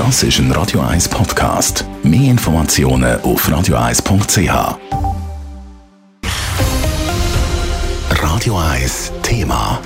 [0.00, 1.84] Das ist ein Radio 1 Podcast.
[2.02, 4.78] Mehr Informationen auf radio1.ch.
[8.08, 9.78] Radio 1 Thema.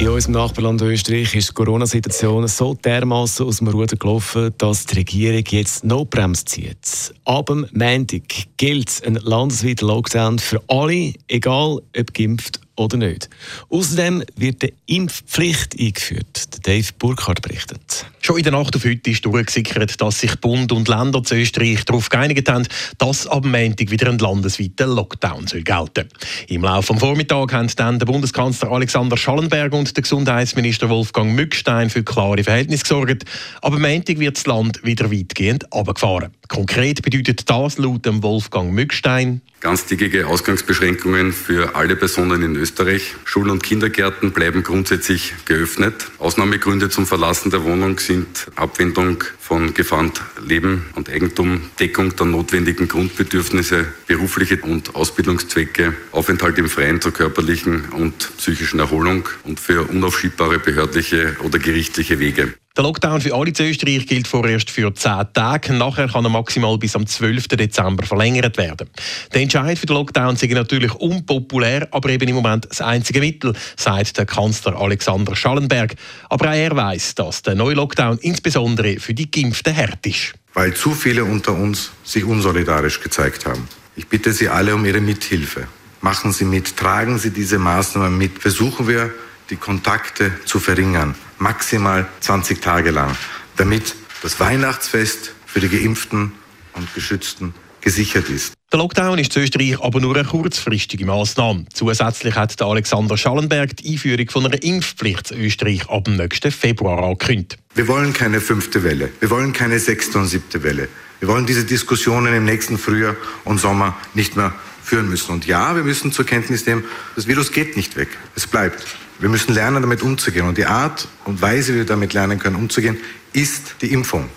[0.00, 4.96] In unserem Nachbarland Österreich ist die Corona-Situation so dermaßen aus dem Ruder gelaufen, dass die
[4.96, 7.14] Regierung jetzt Notbremse zieht.
[7.24, 8.24] Ab dem Montag
[8.56, 13.28] gilt ein landesweiter Lockdown für alle, egal ob geimpft oder nicht.
[13.68, 16.66] Außerdem wird die Impfpflicht eingeführt.
[16.66, 18.06] Dave Burkhardt berichtet.
[18.20, 21.84] Schon in der Nacht auf heute ist durchgesickert, dass sich Bund und Länder zu Österreich
[21.84, 22.66] darauf geeinigt haben,
[22.98, 26.08] dass ab Montag wieder ein landesweiter Lockdown soll gelten
[26.48, 31.90] Im Laufe des Vormittags haben dann der Bundeskanzler Alexander Schallenberg und der Gesundheitsminister Wolfgang Mückstein
[31.90, 33.24] für klare Verhältnisse gesorgt.
[33.60, 36.32] Ab Montag wird das Land wieder weitgehend abgefahren.
[36.48, 43.14] Konkret bedeutet das laut Wolfgang Mückstein ganztägige Ausgangsbeschränkungen für alle Personen in Österreich.
[43.24, 46.10] Schulen und Kindergärten bleiben grundsätzlich geöffnet.
[46.18, 50.12] Ausnahmegründe zum Verlassen der Wohnung sind Abwendung von Gefahren
[50.46, 57.86] Leben und Eigentum, Deckung der notwendigen Grundbedürfnisse, berufliche und Ausbildungszwecke, Aufenthalt im Freien zur körperlichen
[57.92, 62.52] und psychischen Erholung und für unaufschiebbare behördliche oder gerichtliche Wege.
[62.76, 65.72] Der Lockdown für alle in Österreich gilt vorerst für 10 Tage.
[65.72, 67.46] Nachher kann er maximal bis am 12.
[67.46, 68.90] Dezember verlängert werden.
[69.32, 73.52] Der Entscheid für den Lockdown sei natürlich unpopulär, aber eben im Moment das einzige Mittel,
[73.76, 75.94] sagt der Kanzler Alexander Schallenberg.
[76.28, 80.34] Aber auch er weiß, dass der neue Lockdown insbesondere für die Geimpften hart ist.
[80.54, 83.68] Weil zu viele unter uns sich unsolidarisch gezeigt haben.
[83.94, 85.68] Ich bitte Sie alle um Ihre Mithilfe.
[86.00, 88.40] Machen Sie mit, tragen Sie diese Maßnahmen mit.
[88.40, 89.14] Versuchen wir,
[89.48, 93.16] die Kontakte zu verringern maximal 20 Tage lang,
[93.56, 96.32] damit das Weihnachtsfest für die Geimpften
[96.74, 98.54] und Geschützten gesichert ist.
[98.72, 101.66] Der Lockdown ist in Österreich aber nur eine kurzfristige Maßnahme.
[101.72, 107.04] Zusätzlich hat Alexander Schallenberg die Einführung von einer Impfpflicht in Österreich ab dem nächsten Februar
[107.04, 107.58] angekündigt.
[107.74, 109.10] Wir wollen keine fünfte Welle.
[109.20, 110.88] Wir wollen keine sechste und siebte Welle.
[111.20, 114.52] Wir wollen diese Diskussionen im nächsten Frühjahr und Sommer nicht mehr
[114.84, 115.32] führen müssen.
[115.32, 116.84] Und ja, wir müssen zur Kenntnis nehmen,
[117.16, 118.08] das Virus geht nicht weg.
[118.36, 118.84] Es bleibt.
[119.18, 120.46] Wir müssen lernen, damit umzugehen.
[120.46, 122.96] Und die Art und Weise, wie wir damit lernen können, umzugehen,
[123.32, 124.28] ist die Impfung.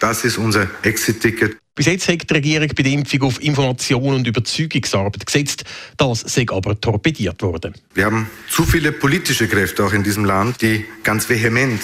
[0.00, 1.56] Das ist unser Exit-Ticket.
[1.74, 5.64] Bis jetzt hat die Regierung bei der Impfung auf Information und Überzeugungsarbeit gesetzt.
[5.98, 7.74] Das sei aber torpediert worden.
[7.92, 11.82] Wir haben zu viele politische Kräfte auch in diesem Land, die ganz vehement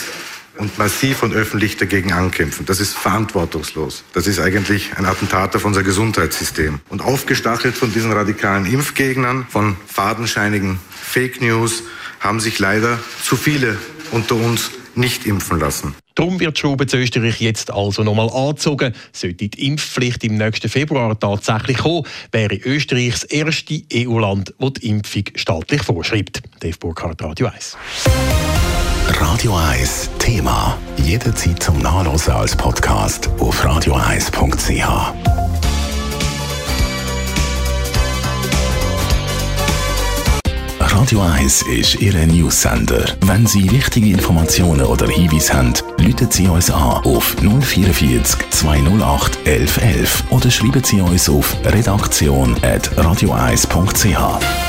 [0.59, 2.67] und massiv und öffentlich dagegen ankämpfen.
[2.67, 4.05] Das ist verantwortungslos.
[4.13, 6.81] Das ist eigentlich ein Attentat auf unser Gesundheitssystem.
[6.89, 11.85] Und aufgestachelt von diesen radikalen Impfgegnern, von fadenscheinigen Fake News,
[12.21, 13.79] haben sich leider zu viele
[14.11, 15.95] unter uns nicht impfen lassen.
[16.15, 18.95] Darum wird Schraube zu Österreich jetzt also nochmal angezogen.
[19.13, 24.89] Sollte die Impfpflicht im nächsten Februar tatsächlich kommen, wäre Österreich das erste EU-Land, das die
[24.89, 26.43] Impfung staatlich vorschreibt.
[26.61, 27.77] Dave Burkhardt, Radio 1.
[29.09, 30.77] Radio 1 Thema.
[30.97, 35.13] Jederzeit zum Nachlesen als Podcast auf radio1.ch.
[40.81, 43.05] Radio 1 ist Ihre Newsender.
[43.23, 50.25] Wenn Sie wichtige Informationen oder Hinweise haben, rufen Sie uns an auf 044 208 1111
[50.31, 54.62] oder schreiben Sie uns auf redaktion.radio1.ch.